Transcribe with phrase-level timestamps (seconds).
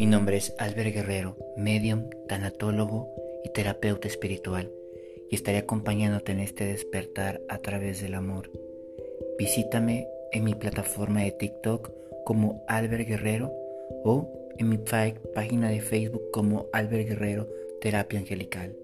[0.00, 3.12] Mi nombre es Albert Guerrero, medium, tanatólogo
[3.44, 4.72] y terapeuta espiritual,
[5.28, 8.50] y estaré acompañándote en este despertar a través del amor.
[9.38, 11.92] Visítame en mi plataforma de TikTok
[12.24, 13.52] como Albert Guerrero
[14.02, 14.26] o
[14.56, 17.46] en mi página de Facebook como Albert Guerrero
[17.82, 18.74] Terapia Angelical.